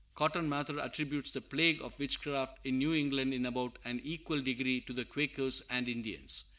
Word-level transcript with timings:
Cotton 0.15 0.49
Mather 0.49 0.79
attributes 0.79 1.29
the 1.29 1.41
plague 1.41 1.79
of 1.83 1.99
witchcraft 1.99 2.65
in 2.65 2.79
New 2.79 2.91
England 2.95 3.35
in 3.35 3.45
about 3.45 3.77
an 3.85 4.01
equal 4.03 4.41
degree 4.41 4.81
to 4.81 4.93
the 4.93 5.05
Quakers 5.05 5.61
and 5.69 5.87
Indians. 5.87 6.45